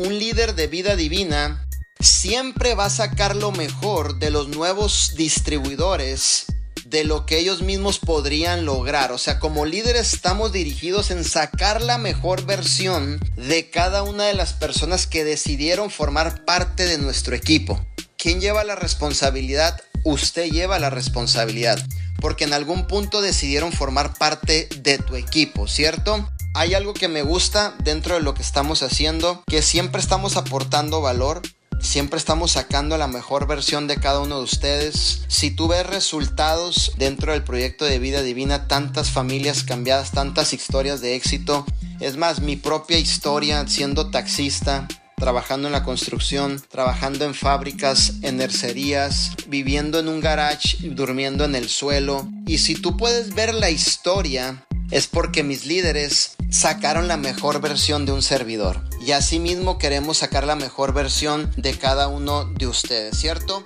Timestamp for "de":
0.54-0.66, 4.18-4.30, 6.86-7.04, 13.36-13.68, 14.24-14.34, 16.86-16.96, 24.78-24.96, 28.16-28.20, 33.88-33.96, 34.36-34.44, 37.84-37.98, 41.00-41.16, 58.06-58.12, 61.56-61.78, 62.44-62.66